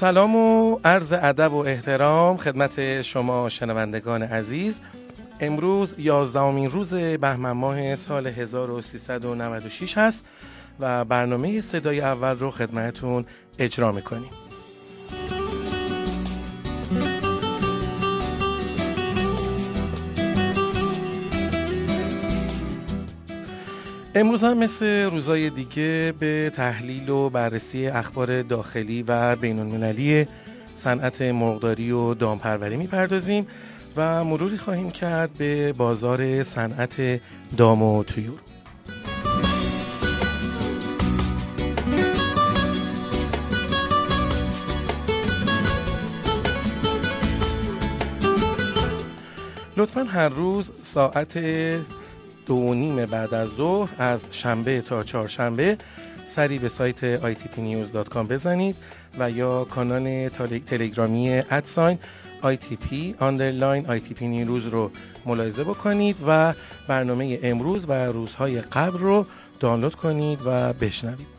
سلام 0.00 0.36
و 0.36 0.78
عرض 0.84 1.12
ادب 1.12 1.52
و 1.52 1.56
احترام 1.56 2.36
خدمت 2.36 3.02
شما 3.02 3.48
شنوندگان 3.48 4.22
عزیز. 4.22 4.80
امروز 5.40 5.94
یازدهمین 5.98 6.70
روز 6.70 6.94
بهمن 6.94 7.52
ماه 7.52 7.94
سال 7.94 8.26
1396 8.26 9.98
هست 9.98 10.24
و 10.80 11.04
برنامه 11.04 11.60
صدای 11.60 12.00
اول 12.00 12.38
رو 12.38 12.50
خدمتون 12.50 13.26
اجرا 13.58 13.92
می‌کنیم. 13.92 14.30
امروز 24.14 24.44
هم 24.44 24.58
مثل 24.58 24.86
روزای 24.86 25.50
دیگه 25.50 26.14
به 26.18 26.52
تحلیل 26.54 27.08
و 27.08 27.30
بررسی 27.30 27.86
اخبار 27.86 28.42
داخلی 28.42 29.02
و 29.02 29.36
بین 29.36 29.58
المللی 29.58 30.26
صنعت 30.76 31.22
مرغداری 31.22 31.90
و 31.90 32.14
دامپروری 32.14 32.76
می‌پردازیم 32.76 33.46
و 33.96 34.24
مروری 34.24 34.56
خواهیم 34.56 34.90
کرد 34.90 35.30
به 35.32 35.72
بازار 35.72 36.42
صنعت 36.42 37.20
دام 37.56 37.82
و 37.82 38.04
تویور 38.04 38.38
لطفا 49.76 50.04
هر 50.04 50.28
روز 50.28 50.70
ساعت 50.82 51.38
دو 52.48 52.74
نیم 52.74 53.06
بعد 53.06 53.34
از 53.34 53.48
ظهر 53.48 53.90
از 53.98 54.24
شنبه 54.30 54.80
تا 54.80 55.02
چهارشنبه 55.02 55.78
سری 56.26 56.58
به 56.58 56.68
سایت 56.68 57.20
itpnews.com 57.34 58.16
بزنید 58.28 58.76
و 59.18 59.30
یا 59.30 59.64
کانال 59.64 60.28
تلگرامی 60.66 61.30
ادساین 61.30 61.98
ITP 62.42 62.94
آندرلاین 63.18 63.98
ITP 63.98 64.22
نیروز 64.22 64.66
رو 64.66 64.90
ملاحظه 65.26 65.64
بکنید 65.64 66.16
و 66.26 66.54
برنامه 66.88 67.38
امروز 67.42 67.84
و 67.88 67.92
روزهای 67.92 68.60
قبل 68.60 68.98
رو 68.98 69.26
دانلود 69.60 69.94
کنید 69.94 70.42
و 70.44 70.72
بشنوید. 70.72 71.37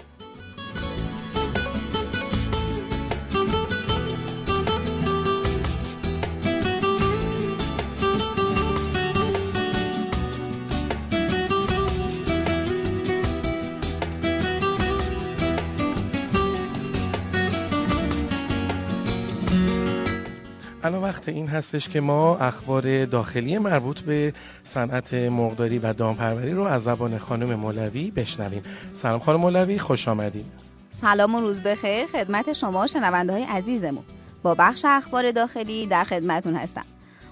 الان 20.89 21.01
وقت 21.01 21.29
این 21.29 21.47
هستش 21.47 21.89
که 21.89 22.01
ما 22.01 22.37
اخبار 22.37 23.05
داخلی 23.05 23.57
مربوط 23.57 23.99
به 23.99 24.33
صنعت 24.63 25.13
مرغداری 25.13 25.79
و 25.79 25.93
دامپروری 25.93 26.51
رو 26.51 26.63
از 26.63 26.83
زبان 26.83 27.17
خانم 27.17 27.55
مولوی 27.55 28.11
بشنویم. 28.11 28.61
سلام 28.93 29.19
خانم 29.19 29.39
مولوی 29.39 29.79
خوش 29.79 30.07
آمدید 30.07 30.45
سلام 30.91 31.35
و 31.35 31.39
روز 31.39 31.59
بخیر 31.59 32.05
خدمت 32.05 32.53
شما 32.53 32.87
شنونده 32.87 33.33
های 33.33 33.43
عزیزمون. 33.43 34.03
با 34.43 34.55
بخش 34.55 34.85
اخبار 34.87 35.31
داخلی 35.31 35.87
در 35.87 36.03
خدمتون 36.03 36.55
هستم. 36.55 36.85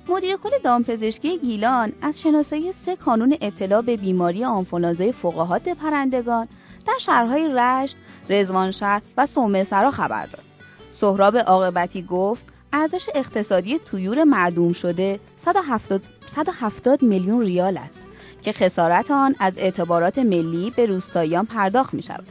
مدیر 0.09 0.37
کل 0.37 0.49
دامپزشکی 0.63 1.37
گیلان 1.37 1.93
از 2.01 2.21
شناسایی 2.21 2.71
سه 2.71 2.95
کانون 2.95 3.37
ابتلا 3.41 3.81
به 3.81 3.97
بیماری 3.97 4.45
آنفولانزای 4.45 5.11
فقاهات 5.11 5.69
پرندگان 5.69 6.47
در 6.87 6.97
شهرهای 6.99 7.49
رشت، 7.53 7.95
رزوانشهر 8.29 9.01
و 9.17 9.25
سومه 9.25 9.63
سرا 9.63 9.91
خبر 9.91 10.25
داد. 10.25 10.43
سهراب 10.91 11.37
عاقبتی 11.37 12.01
گفت 12.01 12.56
ارزش 12.73 13.09
اقتصادی 13.15 13.79
تویور 13.79 14.23
معدوم 14.23 14.73
شده 14.73 15.19
170, 15.37 16.01
170 16.27 17.03
میلیون 17.03 17.41
ریال 17.41 17.77
است 17.77 18.01
که 18.43 18.51
خسارت 18.51 19.11
آن 19.11 19.35
از 19.39 19.57
اعتبارات 19.57 20.19
ملی 20.19 20.73
به 20.75 20.85
روستاییان 20.85 21.45
پرداخت 21.45 21.93
می 21.93 22.01
شود. 22.01 22.27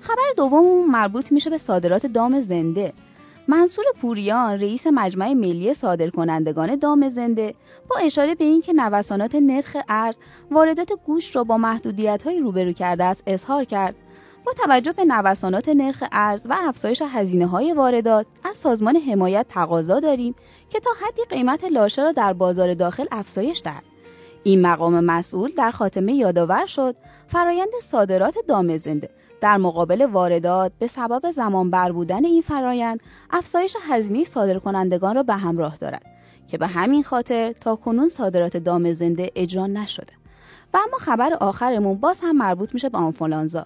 خبر 0.00 0.22
دوم 0.36 0.90
مربوط 0.90 1.32
میشه 1.32 1.50
به 1.50 1.58
صادرات 1.58 2.06
دام 2.06 2.40
زنده. 2.40 2.92
منصور 3.48 3.84
پوریان 4.00 4.60
رئیس 4.60 4.86
مجمع 4.86 5.32
ملی 5.32 5.74
صادرکنندگان 5.74 6.76
دام 6.76 7.08
زنده 7.08 7.54
با 7.90 7.96
اشاره 7.96 8.34
به 8.34 8.44
اینکه 8.44 8.72
نوسانات 8.72 9.34
نرخ 9.34 9.76
ارز 9.88 10.16
واردات 10.50 10.88
گوشت 11.06 11.36
را 11.36 11.44
با 11.44 11.58
محدودیت‌های 11.58 12.40
روبرو 12.40 12.72
کرده 12.72 13.04
است 13.04 13.22
اظهار 13.26 13.64
کرد 13.64 13.94
با 14.46 14.52
توجه 14.52 14.92
به 14.92 15.04
نوسانات 15.04 15.68
نرخ 15.68 16.04
ارز 16.12 16.46
و 16.50 16.56
افزایش 16.58 17.02
هزینه 17.02 17.46
های 17.46 17.72
واردات 17.72 18.26
از 18.44 18.56
سازمان 18.56 18.96
حمایت 18.96 19.46
تقاضا 19.48 20.00
داریم 20.00 20.34
که 20.68 20.80
تا 20.80 20.90
حدی 21.06 21.22
قیمت 21.28 21.64
لاشه 21.64 22.02
را 22.02 22.12
در 22.12 22.32
بازار 22.32 22.74
داخل 22.74 23.06
افزایش 23.12 23.62
دهد. 23.64 23.82
این 24.44 24.62
مقام 24.62 25.00
مسئول 25.00 25.50
در 25.56 25.70
خاتمه 25.70 26.12
یادآور 26.12 26.66
شد 26.66 26.96
فرایند 27.26 27.68
صادرات 27.82 28.34
دام 28.48 28.76
زنده. 28.76 29.10
در 29.40 29.56
مقابل 29.56 30.02
واردات 30.02 30.72
به 30.78 30.86
سبب 30.86 31.30
زمان 31.30 31.70
بر 31.70 31.92
بودن 31.92 32.24
این 32.24 32.42
فرایند 32.42 33.00
افزایش 33.30 33.76
هزینه 33.88 34.24
صادرکنندگان 34.24 35.14
را 35.14 35.22
به 35.22 35.34
همراه 35.34 35.76
دارد 35.76 36.06
که 36.48 36.58
به 36.58 36.66
همین 36.66 37.02
خاطر 37.02 37.52
تا 37.52 37.76
کنون 37.76 38.08
صادرات 38.08 38.56
دام 38.56 38.92
زنده 38.92 39.30
اجرا 39.36 39.66
نشده. 39.66 40.12
و 40.74 40.78
اما 40.88 40.98
خبر 40.98 41.34
آخرمون 41.34 41.98
باز 41.98 42.20
هم 42.20 42.36
مربوط 42.36 42.74
میشه 42.74 42.88
به 42.88 42.98
آنفولانزا. 42.98 43.64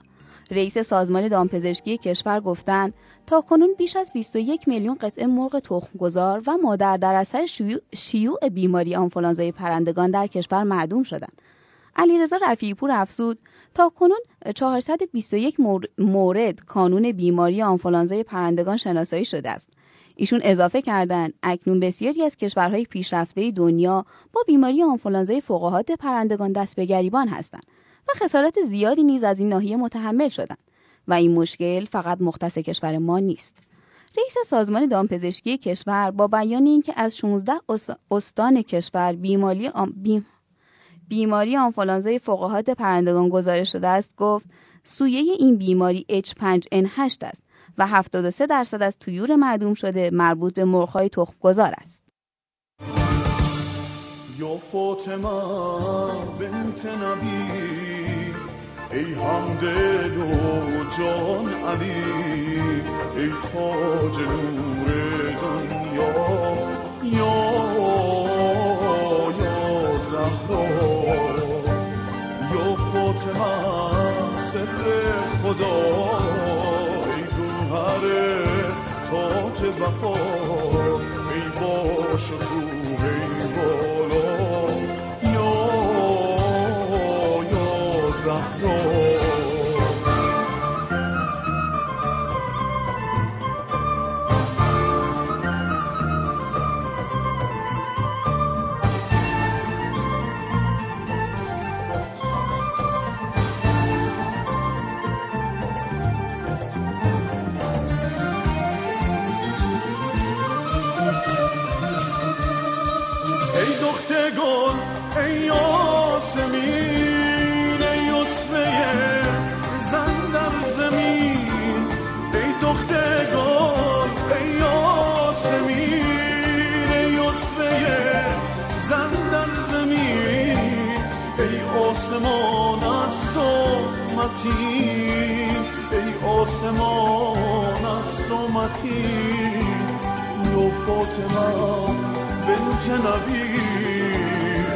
رئیس 0.51 0.79
سازمان 0.79 1.29
دامپزشکی 1.29 1.97
کشور 1.97 2.41
گفتند 2.41 2.95
تا 3.27 3.41
کنون 3.41 3.75
بیش 3.79 3.97
از 3.97 4.11
21 4.15 4.69
میلیون 4.69 4.95
قطعه 5.01 5.27
مرغ 5.27 5.59
تخمگذار 5.59 6.43
و 6.47 6.57
مادر 6.63 6.97
در 6.97 7.15
اثر 7.15 7.47
شیوع 7.95 8.49
بیماری 8.49 8.95
آنفولانزای 8.95 9.53
پرندگان 9.53 10.11
در 10.11 10.27
کشور 10.27 10.63
معدوم 10.63 11.03
شدند. 11.03 11.43
علیرضا 11.97 12.37
رفیعپور 12.49 12.91
افزود 12.91 13.39
تا 13.75 13.89
کنون 13.89 14.19
421 14.55 15.57
مورد 15.99 16.61
کانون 16.61 17.13
بیماری 17.13 17.63
آنفولانزای 17.63 18.23
پرندگان 18.23 18.77
شناسایی 18.77 19.25
شده 19.25 19.51
است. 19.51 19.71
ایشون 20.17 20.41
اضافه 20.43 20.83
کردند 20.83 21.35
اکنون 21.43 21.81
بسیاری 21.81 22.23
از 22.23 22.37
کشورهای 22.37 22.85
پیشرفته 22.85 23.51
دنیا 23.51 24.05
با 24.33 24.41
بیماری 24.47 24.83
آنفولانزای 24.83 25.41
فوقهات 25.41 25.91
پرندگان 25.91 26.53
دست 26.53 26.77
به 26.77 26.85
گریبان 26.85 27.29
هستند 27.29 27.65
و 28.09 28.13
خسارات 28.17 28.61
زیادی 28.61 29.03
نیز 29.03 29.25
از 29.25 29.41
این 29.41 29.49
ناحیه 29.49 29.77
متحمل 29.77 30.29
شدند 30.29 30.59
و 31.09 31.13
این 31.13 31.35
مشکل 31.35 31.85
فقط 31.85 32.21
مختص 32.21 32.59
کشور 32.59 32.99
ما 32.99 33.19
نیست. 33.19 33.57
رئیس 34.19 34.35
سازمان 34.47 34.87
دامپزشکی 34.87 35.59
کشور 35.59 36.11
با 36.11 36.27
بیان 36.27 36.67
اینکه 36.67 36.93
از 36.97 37.17
16 37.17 37.53
استان 38.11 38.63
کشور 38.63 39.13
بیماری 39.13 39.69
آم... 39.69 39.93
بیم... 39.97 40.27
بیماری 41.09 41.57
آنفولانزای 41.57 42.19
فقاهات 42.19 42.71
پرندگان 42.71 43.29
گزارش 43.29 43.73
شده 43.73 43.89
است 43.89 44.17
گفت 44.17 44.47
سویه 44.85 45.21
این 45.21 45.57
بیماری 45.57 46.07
H5N8 46.11 47.23
است 47.23 47.43
و 47.79 47.87
73 47.87 48.47
درصد 48.47 48.83
از 48.83 48.99
تویور 48.99 49.37
معدوم 49.37 49.75
شده 49.75 50.11
مربوط 50.13 50.55
به 50.55 50.65
مرغ‌های 50.65 51.09
تخمگذار 51.09 51.75
است. 51.79 52.03
یا 54.39 54.57
فاطمه 54.57 55.29
بنت 56.39 56.87
نبی 56.87 57.88
ای 58.93 59.15
همدل 59.15 60.17
و 60.19 60.85
جان 60.99 61.47
علی 61.65 62.05
ای 63.17 63.31
تاج 63.53 64.19
نور 64.21 64.89
دنیا. 65.43 66.68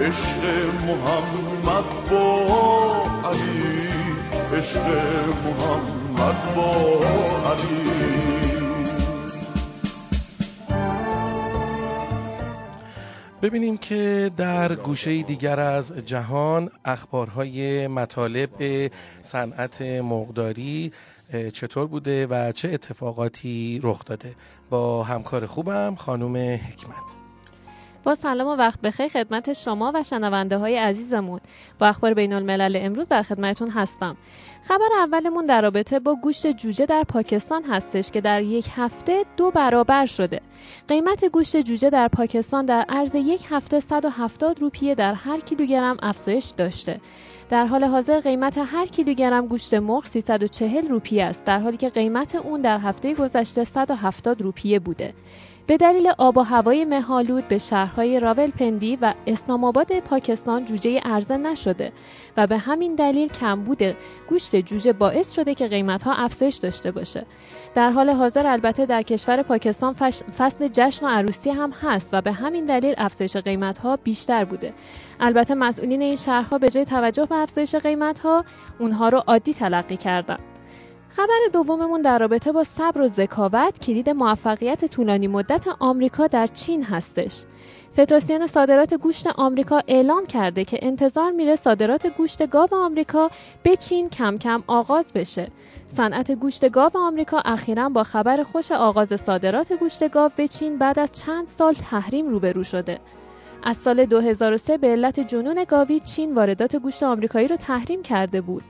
عشق 0.02 0.44
محمد 0.86 2.10
با 2.10 2.46
علی 3.28 4.58
عشق 4.58 4.86
محمد 5.44 6.54
با 6.56 6.72
علی. 7.50 7.92
ببینیم 13.42 13.76
که 13.76 14.30
در 14.36 14.74
گوشه 14.74 15.22
دیگر 15.22 15.60
از 15.60 15.92
جهان 15.92 16.70
اخبارهای 16.84 17.86
مطالب 17.88 18.90
صنعت 19.22 19.82
مقداری 19.82 20.92
چطور 21.52 21.86
بوده 21.86 22.26
و 22.26 22.52
چه 22.52 22.70
اتفاقاتی 22.72 23.80
رخ 23.82 24.04
داده. 24.04 24.34
با 24.70 25.02
همکار 25.02 25.46
خوبم 25.46 25.94
خانم 25.94 26.36
حکمت. 26.36 27.21
با 28.04 28.14
سلام 28.14 28.48
و 28.48 28.56
وقت 28.56 28.80
بخیر 28.80 29.08
خدمت 29.08 29.52
شما 29.52 29.92
و 29.94 30.02
شنونده 30.02 30.56
های 30.56 30.76
عزیزمون. 30.76 31.40
با 31.78 31.86
اخبار 31.86 32.14
بین 32.14 32.32
الملل 32.32 32.78
امروز 32.80 33.08
در 33.08 33.22
خدمتون 33.22 33.70
هستم. 33.70 34.16
خبر 34.62 34.88
اولمون 34.98 35.46
در 35.46 35.62
رابطه 35.62 36.00
با 36.00 36.14
گوشت 36.22 36.46
جوجه 36.46 36.86
در 36.86 37.04
پاکستان 37.08 37.64
هستش 37.64 38.10
که 38.10 38.20
در 38.20 38.42
یک 38.42 38.68
هفته 38.76 39.24
دو 39.36 39.50
برابر 39.50 40.06
شده. 40.06 40.40
قیمت 40.88 41.24
گوشت 41.24 41.56
جوجه 41.56 41.90
در 41.90 42.08
پاکستان 42.08 42.66
در 42.66 42.84
عرض 42.88 43.14
یک 43.14 43.46
هفته 43.50 43.80
170 43.80 44.60
روپیه 44.60 44.94
در 44.94 45.14
هر 45.14 45.40
کیلوگرم 45.40 45.96
افزایش 46.02 46.46
داشته. 46.56 47.00
در 47.50 47.66
حال 47.66 47.84
حاضر 47.84 48.20
قیمت 48.20 48.58
هر 48.58 48.86
کیلوگرم 48.86 49.46
گوشت 49.46 49.74
مرغ 49.74 50.04
340 50.04 50.88
روپیه 50.88 51.24
است 51.24 51.44
در 51.44 51.60
حالی 51.60 51.76
که 51.76 51.88
قیمت 51.88 52.34
اون 52.34 52.60
در 52.60 52.78
هفته 52.78 53.14
گذشته 53.14 53.64
170 53.64 54.42
روپیه 54.42 54.78
بوده. 54.78 55.12
به 55.66 55.76
دلیل 55.76 56.12
آب 56.18 56.36
و 56.36 56.40
هوای 56.40 56.84
مهالود 56.84 57.48
به 57.48 57.58
شهرهای 57.58 58.20
راولپندی 58.20 58.96
و 58.96 59.14
اسلام 59.26 59.64
آباد 59.64 60.00
پاکستان 60.00 60.64
جوجه 60.64 61.00
عرضه 61.00 61.36
نشده 61.36 61.92
و 62.36 62.46
به 62.46 62.58
همین 62.58 62.94
دلیل 62.94 63.28
کمبود 63.28 63.82
گوشت 64.28 64.56
جوجه 64.56 64.92
باعث 64.92 65.32
شده 65.32 65.54
که 65.54 65.68
قیمتها 65.68 66.14
افزایش 66.14 66.56
داشته 66.56 66.90
باشه. 66.90 67.26
در 67.74 67.90
حال 67.90 68.10
حاضر 68.10 68.46
البته 68.46 68.86
در 68.86 69.02
کشور 69.02 69.42
پاکستان 69.42 69.94
فصل 70.38 70.68
جشن 70.72 71.06
و 71.06 71.08
عروسی 71.08 71.50
هم 71.50 71.70
هست 71.70 72.10
و 72.12 72.20
به 72.20 72.32
همین 72.32 72.64
دلیل 72.64 72.94
افزایش 72.98 73.36
قیمتها 73.36 73.96
بیشتر 73.96 74.44
بوده. 74.44 74.74
البته 75.20 75.54
مسئولین 75.54 76.02
این 76.02 76.16
شهرها 76.16 76.58
به 76.58 76.68
جای 76.68 76.84
توجه 76.84 77.26
به 77.26 77.34
افزایش 77.34 77.74
قیمتها 77.74 78.44
اونها 78.78 79.08
رو 79.08 79.18
عادی 79.26 79.54
تلقی 79.54 79.96
کردن. 79.96 80.38
خبر 81.16 81.38
دوممون 81.52 82.02
در 82.02 82.18
رابطه 82.18 82.52
با 82.52 82.64
صبر 82.64 83.00
و 83.00 83.08
ذکاوت 83.08 83.80
کلید 83.80 84.10
موفقیت 84.10 84.84
طولانی 84.84 85.28
مدت 85.28 85.66
آمریکا 85.80 86.26
در 86.26 86.46
چین 86.46 86.84
هستش. 86.84 87.44
فدراسیون 87.92 88.46
صادرات 88.46 88.94
گوشت 88.94 89.26
آمریکا 89.26 89.82
اعلام 89.88 90.26
کرده 90.26 90.64
که 90.64 90.78
انتظار 90.82 91.30
میره 91.30 91.56
صادرات 91.56 92.06
گوشت 92.06 92.50
گاو 92.50 92.68
آمریکا 92.72 93.30
به 93.62 93.76
چین 93.76 94.08
کم 94.08 94.38
کم 94.38 94.62
آغاز 94.66 95.12
بشه. 95.14 95.48
صنعت 95.86 96.30
گوشت 96.32 96.70
گاو 96.70 96.90
آمریکا 96.94 97.38
اخیرا 97.44 97.88
با 97.88 98.02
خبر 98.02 98.42
خوش 98.42 98.72
آغاز 98.72 99.20
صادرات 99.20 99.72
گوشت 99.72 100.10
گاو 100.10 100.30
به 100.36 100.48
چین 100.48 100.78
بعد 100.78 100.98
از 100.98 101.12
چند 101.12 101.46
سال 101.46 101.72
تحریم 101.72 102.28
روبرو 102.28 102.64
شده. 102.64 102.98
از 103.62 103.76
سال 103.76 104.04
2003 104.04 104.78
به 104.78 104.86
علت 104.86 105.20
جنون 105.20 105.64
گاوی 105.64 106.00
چین 106.00 106.34
واردات 106.34 106.76
گوشت 106.76 107.02
آمریکایی 107.02 107.48
رو 107.48 107.56
تحریم 107.56 108.02
کرده 108.02 108.40
بود. 108.40 108.62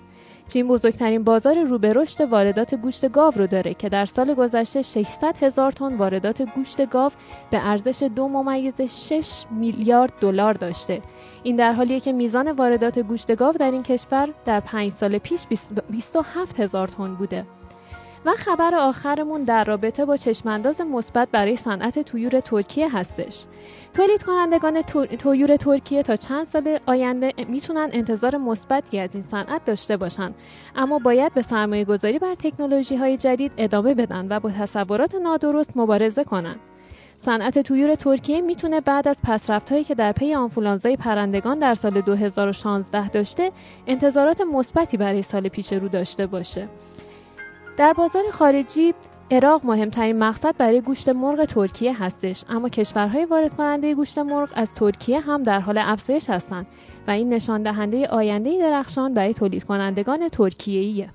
چین 0.49 0.69
بزرگترین 0.69 1.25
بازار 1.25 1.65
رو 1.65 1.79
به 1.79 1.93
رشد 1.93 2.21
واردات 2.21 2.75
گوشت 2.75 3.09
گاو 3.13 3.33
رو 3.37 3.47
داره 3.47 3.75
که 3.75 3.89
در 3.89 4.05
سال 4.05 4.35
گذشته 4.35 4.83
600 4.83 5.37
هزار 5.43 5.73
تن 5.73 5.97
واردات 5.97 6.43
گوشت 6.43 6.91
گاو 6.91 7.13
به 7.51 7.69
ارزش 7.69 8.03
دو 8.03 8.29
ممیز 8.29 8.81
6 8.81 9.45
میلیارد 9.51 10.13
دلار 10.21 10.55
داشته. 10.55 11.03
این 11.43 11.57
در 11.57 11.73
حالیه 11.73 12.01
که 12.01 12.13
میزان 12.13 12.53
واردات 12.53 12.99
گوشت 12.99 13.35
گاو 13.37 13.53
در 13.53 13.71
این 13.71 13.83
کشور 13.83 14.29
در 14.45 14.61
5 14.61 14.93
سال 14.93 15.19
پیش 15.19 15.47
27 15.91 16.61
هزار 16.61 16.89
تن 16.89 17.15
بوده. 17.15 17.47
و 18.25 18.33
خبر 18.37 18.75
آخرمون 18.75 19.45
در 19.45 19.65
رابطه 19.65 20.05
با 20.05 20.17
چشمانداز 20.17 20.81
مثبت 20.81 21.29
برای 21.33 21.57
صنعت 21.57 21.99
تویور 21.99 22.41
ترکیه 22.41 22.97
هستش. 22.97 23.45
تولید 23.95 24.23
کنندگان 24.23 24.83
تویور 25.19 25.57
ترکیه 25.57 26.03
تا 26.03 26.17
چند 26.17 26.45
سال 26.45 26.79
آینده 26.87 27.33
می‌تونن 27.49 27.89
انتظار 27.93 28.37
مثبتی 28.37 28.99
از 28.99 29.15
این 29.15 29.25
صنعت 29.25 29.65
داشته 29.65 29.97
باشن 29.97 30.35
اما 30.77 30.99
باید 30.99 31.35
به 31.35 31.43
سرمایه 31.43 31.85
گذاری 31.85 32.19
بر 32.19 32.35
تکنولوژی 32.35 32.97
های 32.97 33.17
جدید 33.17 33.53
ادامه 33.57 33.95
بدن 33.95 34.27
و 34.31 34.41
با 34.41 34.51
تصورات 34.51 35.15
نادرست 35.15 35.77
مبارزه 35.77 36.25
کنند. 36.25 36.61
صنعت 37.17 37.59
تویور 37.59 37.95
ترکیه 37.95 38.41
می‌تونه 38.41 38.81
بعد 38.81 39.09
از 39.09 39.23
پسرفت 39.23 39.73
هایی 39.73 39.85
که 39.85 39.95
در 39.95 40.13
پی 40.13 40.35
آنفولانزای 40.35 40.97
پرندگان 40.97 41.59
در 41.59 41.75
سال 41.75 42.01
2016 42.01 43.09
داشته 43.09 43.51
انتظارات 43.87 44.41
مثبتی 44.41 44.97
برای 44.97 45.23
سال 45.23 45.49
پیش 45.49 45.73
رو 45.73 45.89
داشته 45.89 46.27
باشه. 46.27 46.69
در 47.77 47.93
بازار 47.93 48.23
خارجی 48.31 48.95
عراق 49.31 49.65
مهمترین 49.65 50.19
مقصد 50.19 50.57
برای 50.57 50.81
گوشت 50.81 51.09
مرغ 51.09 51.45
ترکیه 51.45 52.03
هستش 52.03 52.45
اما 52.49 52.69
کشورهای 52.69 53.25
وارد 53.25 53.55
کننده 53.55 53.95
گوشت 53.95 54.19
مرغ 54.19 54.49
از 54.55 54.75
ترکیه 54.75 55.21
هم 55.21 55.43
در 55.43 55.61
حال 55.61 55.79
افزایش 55.79 56.31
هستند 56.31 56.67
و 57.09 57.11
این 57.11 57.29
نشان 57.29 57.63
دهنده 57.63 58.07
آینده 58.07 58.59
درخشان 58.59 59.15
برای 59.15 59.35
تولید 59.35 59.65
کنندگان 59.65 60.29
ترکیه‌ایه. 60.29 61.11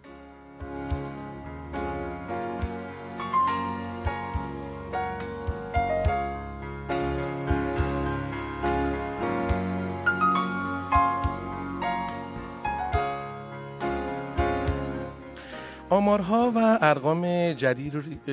آمارها 16.07 16.51
و 16.55 16.77
ارقام 16.81 17.53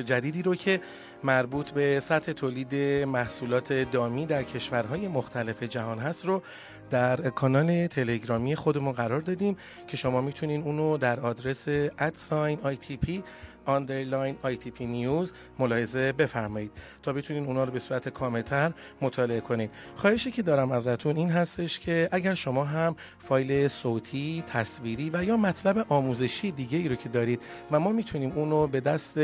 جدیدی 0.05 0.41
رو 0.41 0.55
که 0.55 0.81
مربوط 1.25 1.71
به 1.71 1.99
سطح 1.99 2.31
تولید 2.31 2.75
محصولات 3.05 3.73
دامی 3.73 4.25
در 4.25 4.43
کشورهای 4.43 5.07
مختلف 5.07 5.63
جهان 5.63 5.99
هست 5.99 6.25
رو 6.25 6.41
در 6.89 7.15
کانال 7.15 7.87
تلگرامی 7.87 8.55
خودمون 8.55 8.91
قرار 8.91 9.21
دادیم 9.21 9.57
که 9.87 9.97
شما 9.97 10.21
می‌تونین 10.21 10.61
اونو 10.63 10.97
در 10.97 11.19
آدرس 11.19 11.67
at 11.99 12.18
sign 12.18 12.57
ITP 12.57 13.23
underline 13.65 14.35
P 14.75 14.85
news 14.85 15.33
ملاحظه 15.59 16.11
بفرمایید 16.11 16.71
تا 17.03 17.13
بتونین 17.13 17.45
اونا 17.45 17.63
رو 17.63 17.71
به 17.71 17.79
صورت 17.79 18.09
کاملتر 18.09 18.71
مطالعه 19.01 19.39
کنید 19.39 19.71
خواهشی 19.95 20.31
که 20.31 20.41
دارم 20.41 20.71
ازتون 20.71 21.17
این 21.17 21.29
هستش 21.29 21.79
که 21.79 22.09
اگر 22.11 22.33
شما 22.33 22.63
هم 22.63 22.95
فایل 23.19 23.67
صوتی 23.67 24.43
تصویری 24.47 25.09
و 25.13 25.23
یا 25.23 25.37
مطلب 25.37 25.85
آموزشی 25.89 26.51
دیگه 26.51 26.77
ای 26.77 26.89
رو 26.89 26.95
که 26.95 27.09
دارید 27.09 27.41
و 27.71 27.79
ما 27.79 27.91
می‌تونیم 27.91 28.31
اونو 28.31 28.67
به 28.67 28.79
دست 28.79 29.17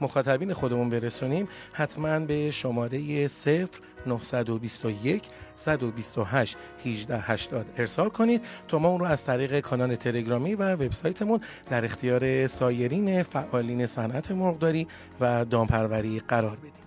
مخاطبین 0.00 0.52
خودمون 0.52 0.90
برسونیم 0.90 1.45
حتما 1.72 2.20
به 2.20 2.50
شماره 2.50 3.26
0 3.26 3.68
921 4.06 5.22
128 5.54 6.56
1880 6.84 7.66
ارسال 7.76 8.08
کنید. 8.08 8.42
تا 8.68 8.78
ما 8.78 8.88
اون 8.88 9.00
رو 9.00 9.06
از 9.06 9.24
طریق 9.24 9.60
کانال 9.60 9.94
تلگرامی 9.94 10.54
و 10.54 10.72
وبسایتمون 10.72 11.40
در 11.70 11.84
اختیار 11.84 12.46
سایرین 12.46 13.22
فعالین 13.22 13.86
صنعت 13.86 14.30
مرغداری 14.30 14.86
و 15.20 15.44
دامپروری 15.44 16.20
قرار 16.28 16.56
بدیم. 16.56 16.85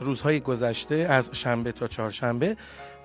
روزهای 0.00 0.40
گذشته 0.40 0.94
از 0.94 1.30
شنبه 1.32 1.72
تا 1.72 1.86
چهارشنبه 1.88 2.56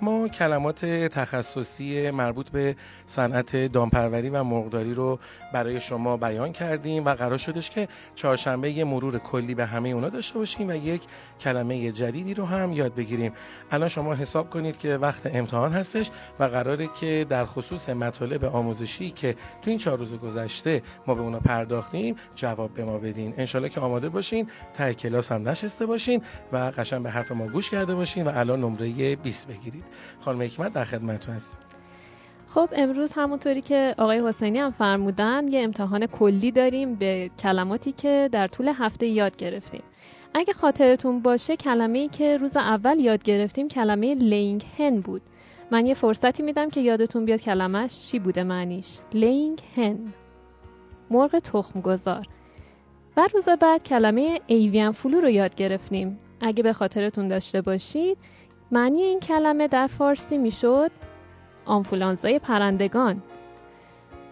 ما 0.01 0.27
کلمات 0.27 0.85
تخصصی 0.85 2.11
مربوط 2.11 2.49
به 2.49 2.75
صنعت 3.05 3.55
دامپروری 3.55 4.29
و 4.29 4.43
مرغداری 4.43 4.93
رو 4.93 5.19
برای 5.53 5.81
شما 5.81 6.17
بیان 6.17 6.51
کردیم 6.51 7.05
و 7.05 7.15
قرار 7.15 7.37
شدش 7.37 7.69
که 7.69 7.87
چهارشنبه 8.15 8.71
یه 8.71 8.83
مرور 8.83 9.17
کلی 9.17 9.55
به 9.55 9.65
همه 9.65 9.89
اونا 9.89 10.09
داشته 10.09 10.39
باشیم 10.39 10.69
و 10.69 10.75
یک 10.75 11.01
کلمه 11.39 11.91
جدیدی 11.91 12.33
رو 12.33 12.45
هم 12.45 12.71
یاد 12.71 12.95
بگیریم. 12.95 13.33
الان 13.71 13.89
شما 13.89 14.13
حساب 14.13 14.49
کنید 14.49 14.77
که 14.77 14.97
وقت 14.97 15.35
امتحان 15.35 15.71
هستش 15.71 16.09
و 16.39 16.43
قراره 16.43 16.89
که 16.99 17.25
در 17.29 17.45
خصوص 17.45 17.89
مطالب 17.89 18.45
آموزشی 18.45 19.11
که 19.11 19.33
تو 19.33 19.69
این 19.69 19.77
چهار 19.77 19.97
روز 19.97 20.13
گذشته 20.13 20.81
ما 21.07 21.15
به 21.15 21.21
اونا 21.21 21.39
پرداختیم 21.39 22.15
جواب 22.35 22.73
به 22.73 22.85
ما 22.85 22.97
بدین. 22.97 23.33
انشالله 23.37 23.69
که 23.69 23.79
آماده 23.79 24.09
باشین 24.09 24.47
ته 24.73 24.93
کلاس 24.93 25.31
هم 25.31 25.49
نشسته 25.49 25.85
باشین 25.85 26.21
و 26.51 26.57
قشنگ 26.57 27.03
به 27.03 27.09
حرف 27.09 27.31
ما 27.31 27.47
گوش 27.47 27.69
کرده 27.69 27.95
باشین 27.95 28.27
و 28.27 28.31
الان 28.35 28.61
نمره 28.61 29.15
20 29.15 29.47
بگیرید. 29.47 29.90
خانم 30.19 30.41
حکمت 30.41 30.73
در 30.73 30.85
خدمتتون 30.85 31.35
هست 31.35 31.57
خب 32.53 32.69
امروز 32.73 33.11
همونطوری 33.13 33.61
که 33.61 33.95
آقای 33.97 34.27
حسینی 34.27 34.59
هم 34.59 34.71
فرمودن 34.71 35.47
یه 35.47 35.63
امتحان 35.63 36.05
کلی 36.05 36.51
داریم 36.51 36.95
به 36.95 37.31
کلماتی 37.39 37.91
که 37.91 38.29
در 38.31 38.47
طول 38.47 38.67
هفته 38.67 39.07
یاد 39.07 39.35
گرفتیم. 39.35 39.83
اگه 40.33 40.53
خاطرتون 40.53 41.19
باشه 41.19 41.57
کلمه 41.57 41.99
ای 41.99 42.07
که 42.07 42.37
روز 42.37 42.57
اول 42.57 42.99
یاد 42.99 43.23
گرفتیم 43.23 43.67
کلمه 43.67 44.13
laying 44.13 44.65
hen 44.77 44.99
بود. 44.99 45.21
من 45.71 45.85
یه 45.85 45.93
فرصتی 45.93 46.43
میدم 46.43 46.69
که 46.69 46.81
یادتون 46.81 47.25
بیاد 47.25 47.41
کلمش 47.41 48.07
چی 48.07 48.19
بوده 48.19 48.43
معنیش. 48.43 48.97
laying 49.13 49.59
hen 49.75 50.13
مرغ 51.09 51.39
تخم 51.39 51.81
گذار 51.81 52.27
و 53.17 53.27
روز 53.33 53.49
بعد 53.49 53.83
کلمه 53.83 54.39
avian 54.47 54.91
flu 54.91 55.21
رو 55.21 55.29
یاد 55.29 55.55
گرفتیم. 55.55 56.19
اگه 56.41 56.63
به 56.63 56.73
خاطرتون 56.73 57.27
داشته 57.27 57.61
باشید 57.61 58.17
معنی 58.71 59.01
این 59.01 59.19
کلمه 59.19 59.67
در 59.67 59.87
فارسی 59.87 60.37
می‌شد؟ 60.37 60.91
آنفولانزای 61.65 62.39
پرندگان. 62.39 63.23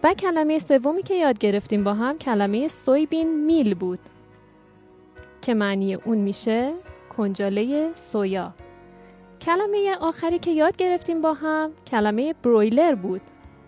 و 0.02 0.14
کلمه 0.14 0.58
سومی 0.58 1.02
که 1.02 1.14
یاد 1.14 1.38
گرفتیم 1.38 1.84
با 1.84 1.94
هم 1.94 2.18
کلمه 2.18 2.68
soybean 2.68 3.44
meal 3.44 3.74
بود 3.74 3.98
که 5.42 5.54
معنی 5.54 5.94
اون 5.94 6.18
میشه 6.18 6.74
کنجاله 7.16 7.92
سویا. 7.92 8.54
کلمه 9.40 9.96
آخری 10.00 10.38
که 10.38 10.50
یاد 10.50 10.76
گرفتیم 10.76 11.20
با 11.20 11.34
هم 11.34 11.70
کلمه 11.86 12.34
broiler 12.42 12.94
بود. 12.94 13.20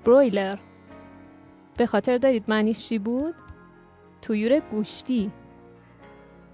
broiler. 0.05 0.59
به 1.77 1.87
خاطر 1.87 2.19
دارید 2.19 2.45
معنیش 2.49 2.89
چی 2.89 2.99
بود؟ 2.99 3.35
طیور 4.23 4.61
گوشتی. 4.61 5.31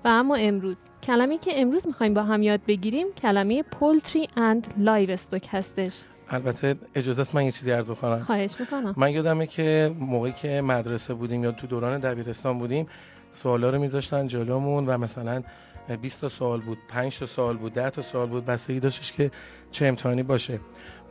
و 0.05 0.09
اما 0.09 0.35
امروز 0.37 0.77
کلمه 1.09 1.39
که 1.39 1.61
امروز 1.61 1.87
می‌خوایم 1.87 2.15
با 2.15 2.23
هم 2.23 2.43
یاد 2.43 2.61
بگیریم 2.69 3.07
کلمه 3.23 3.63
poultry 3.63 4.29
and 4.37 4.75
livestock 4.79 5.49
هستش. 5.51 6.05
البته 6.31 6.77
اجازه 6.95 7.23
است 7.23 7.35
من 7.35 7.45
یه 7.45 7.53
چیزی 7.53 7.71
عرض 7.71 7.91
کنم 7.91 8.19
خواهش 8.19 8.61
می‌کنم. 8.61 8.95
من 8.97 9.11
یادمه 9.11 9.47
که 9.47 9.95
موقعی 10.01 10.33
که 10.33 10.61
مدرسه 10.61 11.15
بودیم 11.15 11.45
یا 11.45 11.53
تو 11.53 11.67
دوران 11.67 12.01
دبیرستان 12.01 12.59
بودیم 12.59 12.87
سوالا 13.33 13.71
رو 13.71 13.79
میذاشتن 13.79 14.27
جلومون 14.27 14.87
و 14.87 14.99
مثلا 14.99 15.43
20 15.97 16.21
تا 16.21 16.29
سوال 16.29 16.61
بود 16.61 16.79
5 16.89 17.19
تا 17.19 17.27
سوال 17.27 17.57
بود 17.57 17.73
10 17.73 17.91
تا 17.91 18.03
سوال 18.03 18.29
بود 18.29 18.45
بستگی 18.45 18.81
داشتش 18.81 19.13
که 19.13 19.31
چه 19.71 19.87
امتحانی 19.87 20.23
باشه. 20.23 20.61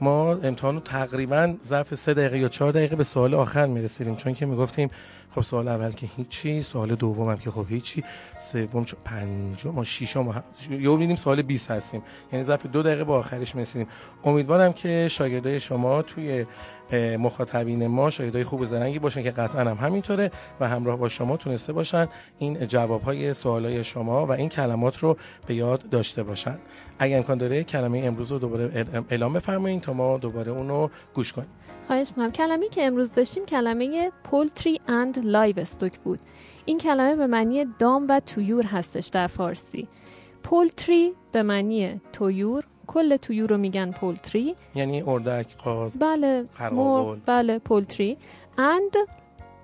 ما 0.01 0.34
امتحان 0.34 0.75
رو 0.75 0.81
تقریبا 0.81 1.55
ظرف 1.67 1.96
3 1.96 2.13
دقیقه 2.13 2.39
یا 2.39 2.50
4 2.50 2.72
دقیقه 2.72 2.96
به 2.96 3.03
سوال 3.03 3.34
آخر 3.34 3.65
می‌رسیدیم. 3.65 4.15
چون 4.15 4.34
که 4.34 4.46
می‌گفتیم 4.46 4.89
خب 5.36 5.41
سوال 5.41 5.67
اول 5.67 5.91
که 5.91 6.07
هیچی 6.17 6.62
سوال 6.62 6.96
دوم 6.96 7.29
هم 7.29 7.38
که 7.38 7.51
خب 7.51 7.65
هیچی 7.69 8.03
سوم 8.39 8.86
چون 8.86 9.00
پنجم 9.05 9.77
و 9.77 9.84
ششم 9.84 10.43
یا 10.69 10.96
میدیم 10.96 11.15
سوال 11.15 11.41
20 11.41 11.72
هستیم. 11.72 12.03
یعنی 12.31 12.46
ظرف 12.46 12.65
دو 12.65 12.84
دقیقه 12.84 13.03
با 13.03 13.19
آخرش 13.19 13.55
می‌رسیدیم. 13.55 13.88
امیدوارم 14.24 14.74
که 14.74 15.07
شاگردای 15.12 15.60
شما 15.60 16.01
توی 16.01 16.46
مخاطبین 16.94 17.88
ما 17.88 18.10
شاگردای 18.10 18.44
خوب 18.44 18.65
زرنگی 18.65 19.00
باشن 19.00 19.24
که 19.24 19.32
قطعا 19.32 19.62
هم 19.62 19.77
همینطوره 19.77 20.32
و 20.60 20.67
همراه 20.67 20.98
با 20.98 21.10
شما 21.10 21.38
تونسته 21.38 21.74
باشن 21.74 22.08
این 22.39 22.67
جوابهای 22.67 23.34
سوالای 23.34 23.84
شما 23.84 24.25
و 24.25 24.32
این 24.32 24.50
کلمات 24.50 24.98
رو 24.98 25.17
به 25.48 25.56
یاد 25.56 25.89
داشته 25.89 26.24
باشن. 26.24 26.58
اگه 27.00 27.15
امکان 27.15 27.38
داره 27.38 27.63
کلمه 27.63 28.00
امروز 28.00 28.32
رو 28.32 28.39
دوباره 28.39 28.86
اعلام 29.10 29.34
بفرمایید 29.34 29.82
تا 29.82 29.94
ما 29.94 30.17
دوباره 30.17 30.51
اونو 30.51 30.88
گوش 31.13 31.34
کنیم. 31.34 31.48
خواهش 31.88 32.08
می‌کنم. 32.10 32.32
کلمه 32.32 32.70
که 32.70 32.86
امروز 32.86 33.12
داشتیم 33.12 33.46
کلمه 33.46 34.12
poultry 34.24 34.81
and 34.88 35.25
livestock 35.25 36.00
بود. 36.00 36.20
این 36.65 36.77
کلمه 36.77 37.15
به 37.15 37.27
معنی 37.27 37.65
دام 37.79 38.06
و 38.10 38.20
طیور 38.19 38.65
هستش 38.65 39.08
در 39.08 39.27
فارسی. 39.27 39.88
poultry 40.43 41.12
به 41.32 41.44
معنی 41.44 42.01
طیور 42.13 42.63
کل 42.88 43.17
طیور 43.17 43.50
رو 43.50 43.58
میگن 43.58 43.91
poultry. 43.91 44.55
یعنی 44.75 45.01
اردک 45.01 45.58
قاز 45.58 46.00
بله 46.00 46.46
قرقاول. 46.58 47.20
بله 47.25 47.60
poultry. 47.59 48.17
and 48.57 48.93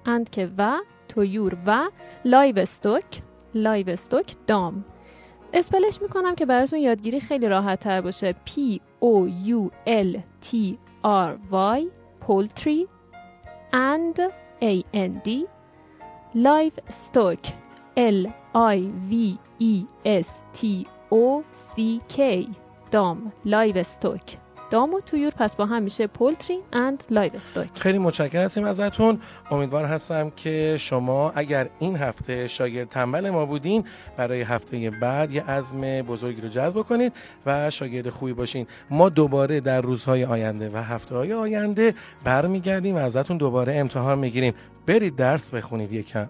and 0.06 0.30
که 0.30 0.50
و 0.58 0.78
طیور 1.08 1.58
و 1.66 1.90
livestock 2.26 3.22
livestock 3.56 4.36
دام. 4.48 4.86
spell 5.54 5.88
ش 5.88 6.02
می‌کنم 6.02 6.36
که 6.36 6.46
براتون 6.46 6.80
یادگیری 6.80 7.20
خیلی 7.20 7.48
راحت 7.48 7.80
تر 7.80 8.02
باشه. 8.02 8.36
P 8.48 8.52
O 9.02 9.30
U 9.48 9.72
L 9.88 10.18
T 10.46 10.56
R 11.04 11.32
Y 11.52 11.82
poultry 12.28 12.88
and 13.74 14.20
A 14.62 14.84
N 14.94 15.12
D. 15.28 15.30
livestock 16.36 17.44
L 17.98 18.28
I 18.56 18.80
V 19.10 19.14
E 19.60 19.86
S 20.06 20.30
T 20.58 20.88
O 21.12 21.42
C 21.54 22.00
K. 22.16 22.20
دام 22.94 23.32
livestock 23.46 24.38
دام 24.72 24.94
و 24.94 25.00
طیور 25.00 25.32
پس 25.38 25.56
با 25.56 25.66
هم 25.66 25.84
میشه 25.84 26.08
poultry 26.08 26.60
and 26.74 27.04
livestock 27.12 27.80
خیلی 27.80 27.98
متشکرم 27.98 28.44
هستیم 28.44 28.64
ازتون 28.64 29.20
امیدوار 29.52 29.86
هستم 29.86 30.30
که 30.30 30.76
شما 30.80 31.32
اگر 31.36 31.70
این 31.80 31.96
هفته 31.96 32.48
شاگرد 32.48 32.90
تنبل 32.90 33.30
ما 33.30 33.46
بودین 33.46 33.84
برای 34.18 34.42
هفته 34.42 34.90
بعد 34.90 35.32
یه 35.32 35.44
عزم 35.44 35.82
بزرگی 36.02 36.42
رو 36.42 36.50
جذب 36.50 36.82
کنید 36.82 37.14
و 37.46 37.70
شاگرد 37.70 38.10
خوبی 38.10 38.34
باشین. 38.34 38.68
ما 38.90 39.10
دوباره 39.10 39.60
در 39.60 39.82
روزهای 39.82 40.26
آینده 40.26 40.70
و 40.70 40.78
هفته 40.78 41.16
های 41.16 41.34
آینده 41.34 41.94
برمیگردیم 42.24 42.96
و 42.96 43.00
ازتون 43.00 43.38
دوباره 43.38 43.76
امتحان 43.76 44.20
می‌گیریم. 44.20 44.54
برید 44.88 45.16
درس 45.16 45.54
بخونید 45.54 45.92
یکم. 45.92 46.30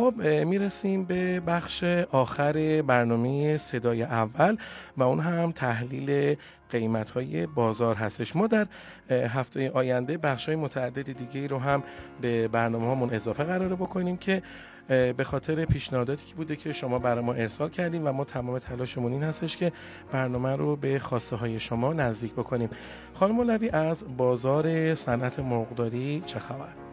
خب 0.00 0.14
می‌رسیم 0.22 1.04
به 1.04 1.40
بخش 1.40 1.84
آخر 2.10 2.82
برنامه 2.82 3.56
صدای 3.56 4.02
اول 4.02 4.56
و 4.96 5.02
اون 5.02 5.20
هم 5.20 5.52
تحلیل 5.52 6.36
قیمت 6.70 7.10
های 7.10 7.46
بازار 7.46 7.94
هستش 7.96 8.36
ما 8.36 8.46
در 8.46 8.66
هفته 9.10 9.70
آینده 9.70 10.18
بخش 10.18 10.46
های 10.46 10.56
متعدد 10.56 11.12
دیگه 11.12 11.46
رو 11.46 11.58
هم 11.58 11.82
به 12.20 12.48
برنامه 12.48 12.86
هامون 12.86 13.10
اضافه 13.14 13.44
قراره 13.44 13.74
بکنیم 13.74 14.16
که 14.16 14.42
به 14.88 15.24
خاطر 15.24 15.64
پیشنهاداتی 15.64 16.26
که 16.26 16.34
بوده 16.34 16.56
که 16.56 16.72
شما 16.72 16.98
برای 16.98 17.24
ما 17.24 17.32
ارسال 17.32 17.68
کردیم 17.68 18.06
و 18.06 18.12
ما 18.12 18.24
تمام 18.24 18.58
تلاشمون 18.58 19.12
این 19.12 19.22
هستش 19.22 19.56
که 19.56 19.72
برنامه 20.12 20.56
رو 20.56 20.76
به 20.76 20.98
خواسته 20.98 21.36
های 21.36 21.60
شما 21.60 21.92
نزدیک 21.92 22.32
بکنیم 22.32 22.70
خانم 23.14 23.34
مولوی 23.34 23.68
از 23.68 24.04
بازار 24.16 24.94
صنعت 24.94 25.38
مرغداری 25.38 26.22
چه 26.26 26.38
خبر؟ 26.38 26.89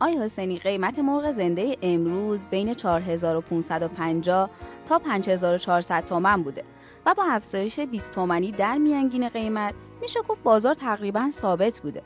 آی 0.00 0.18
حسینی 0.18 0.58
قیمت 0.58 0.98
مرغ 0.98 1.30
زنده 1.30 1.76
امروز 1.82 2.46
بین 2.46 2.74
4550 2.74 4.50
تا 4.86 4.98
5400 4.98 6.04
تومن 6.04 6.42
بوده 6.42 6.64
و 7.06 7.14
با 7.14 7.24
افزایش 7.24 7.80
20 7.80 8.12
تومنی 8.12 8.52
در 8.52 8.78
میانگین 8.78 9.28
قیمت 9.28 9.74
میشه 10.00 10.20
گفت 10.28 10.42
بازار 10.42 10.74
تقریبا 10.74 11.30
ثابت 11.30 11.80
بوده. 11.80 12.02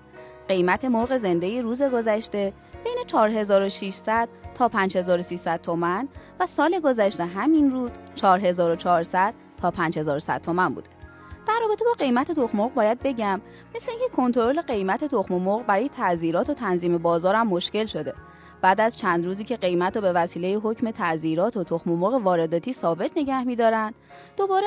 قیمت 0.48 0.84
مرغ 0.84 1.16
زنده 1.16 1.62
روز 1.62 1.82
گذشته 1.82 2.52
بین 2.84 3.04
4600 3.06 4.28
تا 4.54 4.68
5300 4.68 5.60
تومن 5.60 6.08
و 6.40 6.46
سال 6.46 6.80
گذشته 6.80 7.24
همین 7.24 7.70
روز 7.70 7.92
4400 8.14 9.34
تا 9.60 9.70
5100 9.70 10.40
تومن 10.40 10.74
بوده. 10.74 11.01
در 11.46 11.58
رابطه 11.60 11.84
با 11.84 11.92
قیمت 11.92 12.32
تخم 12.32 12.58
مرغ 12.58 12.74
باید 12.74 13.02
بگم 13.02 13.40
مثل 13.74 13.90
اینکه 13.90 14.16
کنترل 14.16 14.60
قیمت 14.60 15.04
تخم 15.04 15.34
مرغ 15.34 15.66
برای 15.66 15.88
تعذیرات 15.88 16.50
و 16.50 16.54
تنظیم 16.54 16.98
بازار 16.98 17.34
هم 17.34 17.48
مشکل 17.48 17.86
شده 17.86 18.14
بعد 18.62 18.80
از 18.80 18.98
چند 18.98 19.26
روزی 19.26 19.44
که 19.44 19.56
قیمت 19.56 19.96
رو 19.96 20.02
به 20.02 20.12
وسیله 20.12 20.58
حکم 20.58 20.90
تعذیرات 20.90 21.56
و 21.56 21.64
تخم 21.64 21.90
مرغ 21.90 22.14
وارداتی 22.14 22.72
ثابت 22.72 23.10
نگه 23.16 23.44
میدارن 23.44 23.94
دوباره. 24.36 24.66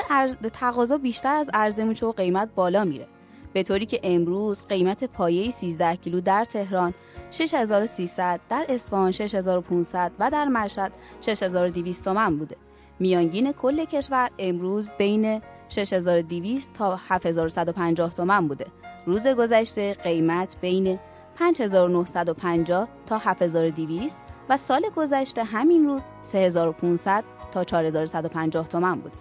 تقاضا 0.52 0.98
بیشتر 0.98 1.34
از 1.34 1.50
عرضه 1.54 1.84
میشه 1.84 2.06
و 2.06 2.12
قیمت 2.12 2.48
بالا 2.54 2.84
میره 2.84 3.06
به 3.52 3.62
طوری 3.62 3.86
که 3.86 4.00
امروز 4.02 4.66
قیمت 4.66 5.04
پایه 5.04 5.50
13 5.50 5.96
کیلو 5.96 6.20
در 6.20 6.44
تهران 6.44 6.94
6300 7.30 8.40
در 8.48 8.66
اصفهان 8.68 9.12
6500 9.12 10.12
و 10.18 10.30
در 10.30 10.44
مشهد 10.44 10.92
6200 11.20 12.04
تومان 12.04 12.38
بوده 12.38 12.56
میانگین 12.98 13.52
کل 13.52 13.84
کشور 13.84 14.30
امروز 14.38 14.88
بین 14.98 15.40
6200 15.68 16.72
تا 16.72 16.96
7150 17.08 18.14
تومن 18.14 18.48
بوده. 18.48 18.66
روز 19.06 19.26
گذشته 19.26 19.94
قیمت 19.94 20.56
بین 20.60 20.98
5950 21.34 22.88
تا 23.06 23.18
7200 23.18 24.16
و 24.48 24.56
سال 24.56 24.82
گذشته 24.96 25.44
همین 25.44 25.86
روز 25.86 26.02
3500 26.22 27.24
تا 27.52 27.64
4150 27.64 28.68
تومن 28.68 29.00
بود. 29.00 29.12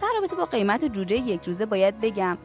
در 0.00 0.08
رابطه 0.20 0.36
با 0.36 0.44
قیمت 0.44 0.84
جوجه 0.84 1.16
یک 1.16 1.44
روزه 1.44 1.66
باید 1.66 2.00
بگم 2.00 2.38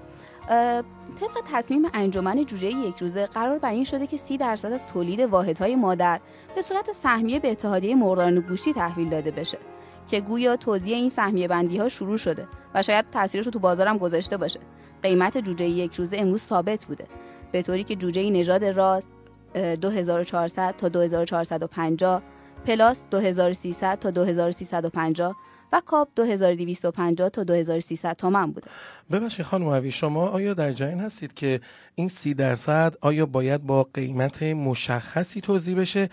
طبق 1.19 1.41
تصمیم 1.53 1.89
انجمن 1.93 2.45
جوجه 2.45 2.67
یک 2.67 2.97
روزه 2.97 3.25
قرار 3.25 3.59
بر 3.59 3.71
این 3.71 3.83
شده 3.83 4.07
که 4.07 4.17
30 4.17 4.37
درصد 4.37 4.71
از 4.71 4.85
تولید 4.85 5.19
واحدهای 5.19 5.75
مادر 5.75 6.19
به 6.55 6.61
صورت 6.61 6.91
سهمیه 6.91 7.39
به 7.39 7.51
اتحادیه 7.51 7.95
مرغداران 7.95 8.39
گوشتی 8.39 8.73
تحویل 8.73 9.09
داده 9.09 9.31
بشه 9.31 9.57
که 10.07 10.21
گویا 10.21 10.55
توزیع 10.55 10.95
این 10.95 11.09
سهمیه 11.09 11.47
بندی 11.47 11.77
ها 11.77 11.89
شروع 11.89 12.17
شده 12.17 12.47
و 12.73 12.83
شاید 12.83 13.05
تاثیرش 13.11 13.45
رو 13.45 13.51
تو 13.51 13.59
بازارم 13.59 13.97
گذاشته 13.97 14.37
باشه. 14.37 14.59
قیمت 15.03 15.37
جوجه 15.37 15.65
یک 15.65 15.95
روزه 15.95 16.17
امروز 16.17 16.41
ثابت 16.41 16.85
بوده. 16.85 17.07
به 17.51 17.61
طوری 17.61 17.83
که 17.83 17.95
جوجه 17.95 18.29
نژاد 18.29 18.65
راست 18.65 19.09
2400 19.53 20.75
تا 20.77 20.89
2450 20.89 22.21
پلاس 22.65 23.05
2300 23.11 23.99
تا 23.99 24.11
2350 24.11 25.35
و 25.73 25.81
کاپ 25.85 26.07
2250 26.15 27.29
تا 27.29 27.43
2300 27.43 28.15
تومن 28.15 28.51
بوده. 28.51 28.67
ببخشید 29.11 29.45
خانم 29.45 29.67
اوی 29.67 29.91
شما 29.91 30.27
آیا 30.27 30.53
در 30.53 30.71
جریان 30.71 30.99
هستید 30.99 31.33
که 31.33 31.61
این 31.95 32.07
سی 32.07 32.33
درصد 32.33 32.95
آیا 33.01 33.25
باید 33.25 33.63
با 33.63 33.83
قیمت 33.93 34.43
مشخصی 34.43 35.41
توضیح 35.41 35.77
بشه 35.77 36.09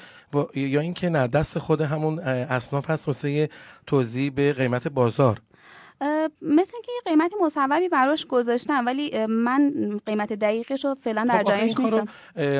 یا 0.54 0.80
اینکه 0.80 1.08
نه 1.08 1.26
دست 1.26 1.58
خود 1.58 1.80
همون 1.80 2.18
اصناف 2.18 2.90
هست 2.90 3.08
واسه 3.08 3.48
توضیح 3.86 4.30
به 4.30 4.52
قیمت 4.52 4.88
بازار؟ 4.88 5.40
مثل 6.42 6.72
که 6.84 6.92
یه 6.92 7.00
قیمت 7.04 7.32
مصوبی 7.42 7.88
براش 7.88 8.26
گذاشتم 8.26 8.86
ولی 8.86 9.26
من 9.26 9.72
قیمت 10.06 10.32
دقیقش 10.32 10.84
رو 10.84 10.94
فعلا 10.94 11.26
در 11.28 11.38
خب 11.38 11.48
جایش 11.48 11.78
نیستم. 11.78 12.06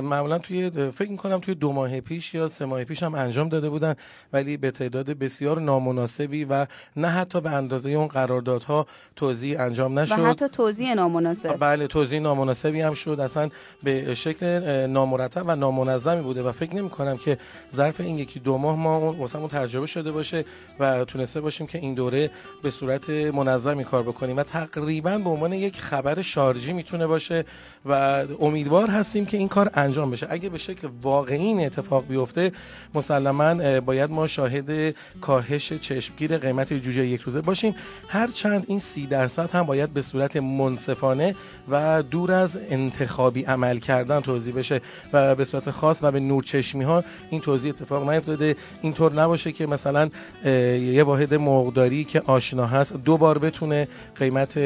معمولا 0.01 0.39
توی 0.39 0.71
فکر 0.71 1.11
می‌کنم 1.11 1.39
توی 1.39 1.55
دو 1.55 1.73
ماه 1.73 2.01
پیش 2.01 2.35
یا 2.35 2.49
سه 2.49 2.65
ماه 2.65 2.85
پیش 2.85 3.03
هم 3.03 3.15
انجام 3.15 3.49
داده 3.49 3.71
بودن 3.71 3.95
ولی 4.33 4.57
به 4.57 4.71
تعداد 4.71 5.11
بسیار 5.11 5.61
نامناسبی 5.61 6.45
و 6.45 6.67
نه 6.97 7.09
حتی 7.09 7.41
به 7.41 7.51
اندازه 7.51 7.91
اون 7.91 8.07
قراردادها 8.07 8.87
توضیح 9.17 9.61
انجام 9.61 9.99
نشد. 9.99 10.19
و 10.19 10.25
حتی 10.25 10.49
توضیح 10.49 10.95
نامناسب. 10.95 11.57
بله 11.57 11.87
توضیح 11.87 12.21
نامناسبی 12.21 12.81
هم 12.81 12.95
شد. 12.95 13.21
اصلا 13.21 13.51
به 13.83 14.15
شکل 14.15 14.47
نامرتب 14.87 15.45
و 15.47 15.57
نامنظمی 15.57 16.23
بوده 16.23 16.43
و 16.43 16.53
فکر 16.53 16.77
نمی 16.77 16.91
کنم 16.91 17.17
که 17.17 17.39
ظرف 17.75 18.01
این 18.01 18.19
یکی 18.19 18.41
دو 18.41 18.59
ماه 18.59 18.79
ما 18.79 19.13
واسمون 19.13 19.49
تجربه 19.49 19.87
شده 19.87 20.13
باشه 20.13 20.45
و 20.81 21.05
تونسته 21.05 21.41
باشیم 21.41 21.67
که 21.67 21.79
این 21.79 21.95
دوره 21.95 22.31
به 22.63 22.71
صورت 22.71 23.30
منظمی 23.31 23.85
کار 23.85 24.03
بکنیم 24.03 24.37
و 24.37 24.43
تقریبا 24.43 25.19
به 25.19 25.31
عنوان 25.31 25.53
یک 25.53 25.81
خبر 25.81 26.23
شارژی 26.23 26.73
می‌تونه 26.73 27.07
باشه 27.07 27.45
و 27.87 28.25
امیدوار 28.41 28.91
هستیم 28.91 29.27
که 29.27 29.37
این 29.37 29.49
کار 29.49 29.71
انجام 29.75 30.11
بشه. 30.11 30.27
اگه 30.31 30.49
به 30.49 30.59
شکل 30.59 30.89
واقعی 31.03 31.39
این 31.39 31.67
اتفاق 31.67 32.07
بیفته 32.07 32.53
مسلما 32.95 33.81
باید 33.81 34.11
ما 34.11 34.27
شاهد 34.27 34.95
کاهش 35.21 35.73
چشمگیر 35.73 36.39
قیمت 36.39 36.73
جوجه 36.73 37.07
یک 37.07 37.21
روزه 37.21 37.41
باشیم. 37.41 37.75
هرچند 38.09 38.65
این 38.69 38.79
سی 38.79 39.07
درصد 39.07 39.51
هم 39.51 39.63
باید 39.63 39.93
به 39.93 40.03
صورت 40.03 40.37
منصفانه 40.37 41.35
و 41.71 42.03
دور 42.03 42.33
از 42.33 42.59
انتخابی 42.71 43.43
عمل 43.43 43.79
کردن 43.79 44.21
توضیح 44.21 44.55
بشه 44.55 44.81
و 45.13 45.35
به 45.35 45.45
صورت 45.45 45.71
خاص 45.71 45.99
و 46.03 46.13
به 46.13 46.21
نورچشمی 46.21 46.85
ها 46.85 47.05
این 47.31 47.41
توضیح 47.41 47.73
اتفاق 47.73 48.11
نیفتاده. 48.11 48.57
اینطور 48.83 49.13
نباشه 49.13 49.53
که 49.53 49.67
مثلا 49.67 50.09
یه 50.45 51.05
واحد 51.05 51.35
مقداری 51.35 52.05
که 52.05 52.23
آشنا 52.27 52.67
هست 52.67 52.97
دو 52.97 53.17
بار 53.21 53.39
بتونه 53.39 53.89
قیمت 54.17 54.59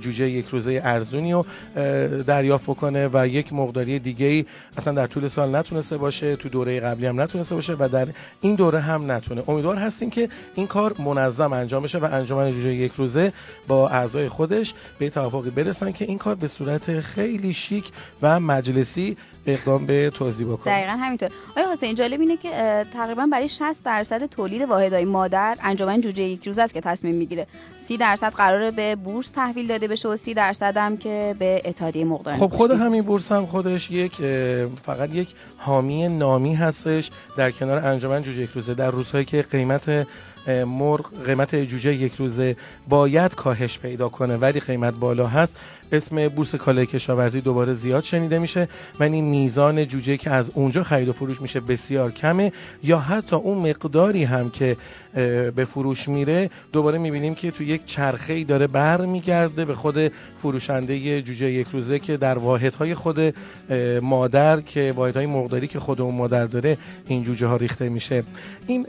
جوجه 0.00 0.30
یک 0.30 0.46
روزه 0.46 0.80
ارزونی 0.84 1.32
رو 1.32 1.46
دریافت 2.22 2.64
بکنه 2.64 3.10
و 3.12 3.26
یک 3.28 3.52
مقداری 3.52 3.98
دیگه 3.98 4.26
ای 4.26 4.44
اصلا 4.76 4.92
در 4.92 5.06
طول 5.06 5.28
سال 5.28 5.56
نتونسته 5.56 5.96
باشه 5.96 6.36
تو 6.36 6.48
دوره 6.48 6.80
قبلی 6.80 7.06
هم 7.06 7.20
نتونسته 7.20 7.54
باشه 7.54 7.76
و 7.78 7.88
در 7.92 8.06
این 8.40 8.54
دوره 8.54 8.80
هم 8.80 9.12
نتونه. 9.12 9.42
امیدوار 9.48 9.76
هستیم 9.76 10.10
که 10.10 10.28
این 10.54 10.66
کار 10.66 10.94
منظم 10.98 11.52
انجام 11.52 11.82
بشه 11.82 11.98
و 11.98 12.08
انجمن 12.12 12.52
جوجه 12.52 12.74
یک 12.74 12.92
روزه 12.92 13.32
با 13.68 13.88
اعضای 13.88 14.28
خودش 14.28 14.74
به 14.98 15.10
توافقی 15.10 15.50
برسن 15.50 15.92
که 15.92 16.04
این 16.04 16.18
کار 16.18 16.34
به 16.34 16.48
صورت 16.48 17.00
خیلی 17.00 17.54
شیک 17.54 17.84
و 18.22 18.40
مجلسی 18.40 19.16
اقدام 19.46 19.86
به 19.86 20.10
توضیح 20.14 20.46
بکنه. 20.46 20.74
دقیقا 20.74 20.92
همینطور. 20.92 21.30
آیا 21.56 21.72
حسین 21.72 21.94
جالب 21.94 22.20
اینه 22.20 22.36
که 22.36 22.84
تقریبا 22.92 23.28
برای 23.32 23.48
60 23.48 23.84
درصد 23.84 24.26
تولید 24.26 24.62
واحدهای 24.62 25.04
مادر 25.04 25.56
انجمن 25.62 26.00
جوجه 26.00 26.22
یک 26.22 26.46
روزه 26.46 26.62
است 26.62 26.74
که 26.74 26.80
تصمیم 26.80 27.14
می‌گیره. 27.14 27.46
30 27.88 27.96
درصد 27.96 28.32
قراره 28.32 28.70
به 28.70 28.96
بورس 28.96 29.30
تحویل 29.30 29.66
داده 29.66 29.88
بشه 29.88 30.08
و 30.08 30.16
30 30.16 30.34
درصد 30.34 30.76
هم 30.76 30.96
که 30.96 31.36
به 31.38 31.62
اتحادیه 31.64 32.04
مقداران 32.04 32.40
خب 32.40 32.48
خود 32.48 32.70
همین 32.70 33.02
بورس 33.02 33.32
هم 33.32 33.46
خودش 33.46 33.90
یک 33.90 34.14
فقط 34.82 35.14
یک 35.14 35.34
حامی 35.56 36.08
نامی 36.08 36.54
هستش. 36.54 37.10
در 37.36 37.50
کنار 37.50 37.78
انجمن 37.86 38.22
جوجه 38.22 38.42
یک 38.42 38.50
روزه 38.50 38.74
در 38.74 38.90
روزهایی 38.90 39.24
که 39.24 39.42
قیمت 39.42 40.06
مرغ 40.46 41.24
قیمت 41.24 41.54
جوجه 41.54 41.94
یک 41.94 42.14
روزه 42.14 42.56
باید 42.88 43.34
کاهش 43.34 43.78
پیدا 43.78 44.08
کنه 44.08 44.36
ولی 44.36 44.60
قیمت 44.60 44.94
بالا 44.94 45.26
هست. 45.26 45.56
اسم 45.92 46.28
بورس 46.28 46.54
کالای 46.54 46.86
کشاورزی 46.86 47.40
دوباره 47.40 47.72
زیاد 47.72 48.04
شنیده 48.04 48.38
میشه 48.38 48.68
ولی 49.00 49.20
میزان 49.20 49.84
جوجه 49.84 50.16
که 50.16 50.30
از 50.30 50.50
اونجا 50.54 50.82
خرید 50.82 51.08
و 51.08 51.12
فروش 51.12 51.40
میشه 51.40 51.60
بسیار 51.60 52.10
کمه. 52.12 52.52
یا 52.82 52.98
حتی 52.98 53.36
اون 53.36 53.70
مقداری 53.70 54.24
هم 54.24 54.50
که 54.50 54.76
به 55.56 55.66
فروش 55.74 56.08
میره 56.08 56.50
دوباره 56.72 56.98
می‌بینیم 56.98 57.34
که 57.34 57.50
تو 57.50 57.62
یک 57.62 57.86
چرخه 57.86 58.32
ای 58.32 58.44
داره 58.44 58.66
بر 58.66 59.06
میگرده 59.06 59.64
به 59.64 59.74
خود 59.74 60.12
فروشنده 60.42 61.22
جوجه 61.22 61.50
یک 61.50 61.66
روزه 61.72 61.98
که 61.98 62.16
در 62.16 62.38
واحدهای 62.38 62.94
خود 62.94 63.34
مادر 64.02 64.60
که 64.60 64.92
واحدهای 64.96 65.26
مقداری 65.26 65.66
که 65.66 65.78
خود 65.78 66.00
اون 66.00 66.14
مادر 66.14 66.46
داره 66.46 66.78
این 67.06 67.22
جوجه 67.22 67.46
ها 67.46 67.56
ریخته 67.56 67.88
میشه. 67.88 68.22
این 68.66 68.84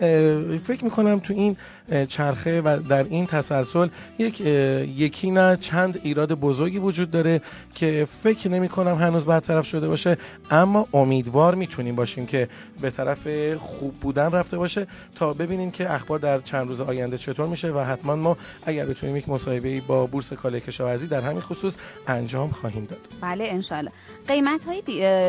فکر 0.57 0.83
می‌کنم 0.83 1.19
تو 1.19 1.33
این 1.39 1.57
چرخه 2.05 2.61
و 2.61 2.79
در 2.89 3.03
این 3.03 3.25
تسلسل 3.25 3.87
یک 4.19 4.41
یکی 4.41 5.31
نه 5.31 5.57
چند 5.61 5.99
ایراد 6.03 6.33
بزرگی 6.33 6.77
وجود 6.77 7.11
داره 7.11 7.41
که 7.75 8.07
فکر 8.23 8.49
نمی 8.49 8.69
کنم 8.69 8.95
هنوز 8.95 9.25
برطرف 9.25 9.67
شده 9.67 9.87
باشه 9.87 10.17
اما 10.51 10.87
امیدوار 10.93 11.55
می‌تونیم 11.55 11.95
باشیم 11.95 12.25
که 12.25 12.49
به 12.81 12.89
طرف 12.89 13.53
خوب 13.53 13.95
بودن 13.95 14.31
رفته 14.31 14.57
باشه 14.57 14.87
تا 15.15 15.33
ببینیم 15.33 15.71
که 15.71 15.93
اخبار 15.93 16.19
در 16.19 16.39
چند 16.39 16.67
روز 16.67 16.81
آینده 16.81 17.17
چطور 17.17 17.47
میشه 17.47 17.71
و 17.71 17.79
حتما 17.79 18.15
ما 18.15 18.37
اگر 18.65 18.85
بتونیم 18.85 19.15
یک 19.15 19.29
مصاحبه 19.29 19.81
با 19.81 20.05
بورس 20.05 20.33
کالای 20.33 20.61
کشاورزی 20.61 21.07
در 21.07 21.21
همین 21.21 21.41
خصوص 21.41 21.73
انجام 22.07 22.49
خواهیم 22.49 22.85
داد. 22.85 22.99
بله 23.21 23.43
انشالله 23.47 23.91
قیمت 24.27 24.65
های 24.65 24.81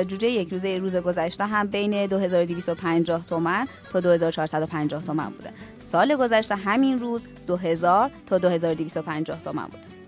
جوجه 0.05 0.29
یک 0.29 0.53
روزه 0.53 0.79
روز 0.79 0.97
گذشته 0.97 1.47
هم 1.47 1.67
بین 1.67 2.07
2250 2.07 3.27
تومن 3.27 3.67
تا 3.93 4.01
2450 4.01 5.03
تومن 5.03 5.31
بوده. 5.31 5.51
سال 6.01 6.17
گذشته 6.17 6.55
همین 6.57 6.99
روز 6.99 7.23
2000 7.47 8.11
تا 8.27 8.39
2250 8.39 9.41
تومن 9.45 9.65
بوده 9.65 10.00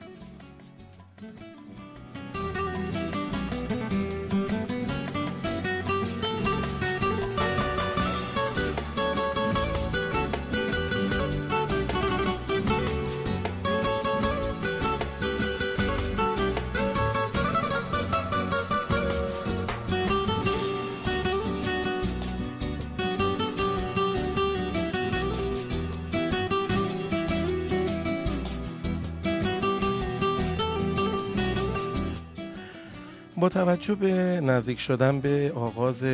با 33.43 33.49
توجه 33.49 33.95
به 33.95 34.41
نزدیک 34.41 34.81
شدن 34.81 35.21
به 35.21 35.53
آغاز 35.55 36.05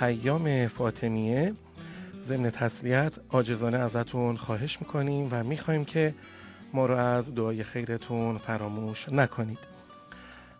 ایام 0.00 0.66
فاطمیه 0.66 1.54
ضمن 2.22 2.50
تسلیت 2.50 3.18
عاجزانه 3.30 3.78
ازتون 3.78 4.36
خواهش 4.36 4.80
می‌کنیم 4.80 5.28
و 5.30 5.44
می‌خوایم 5.44 5.84
که 5.84 6.14
ما 6.72 6.86
رو 6.86 6.96
از 6.96 7.34
دعای 7.34 7.64
خیرتون 7.64 8.38
فراموش 8.38 9.08
نکنید. 9.08 9.58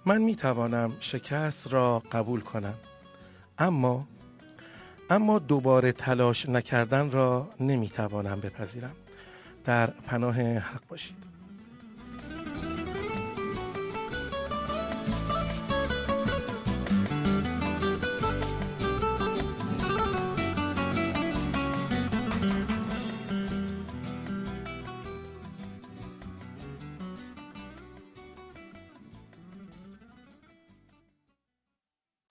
من 0.07 0.23
می‌توانم 0.23 0.93
شکست 1.01 1.73
را 1.73 2.03
قبول 2.13 2.41
کنم 2.41 2.75
اما 3.59 4.09
اما 5.11 5.39
دوباره 5.39 5.93
تلاش 5.93 6.49
نکردن 6.49 7.11
را 7.11 7.49
نمی‌توانم 7.61 8.41
بپذیرم. 8.41 8.97
در 9.65 9.87
پناه 9.87 10.43
حق 10.43 10.83
باشید. 10.89 11.38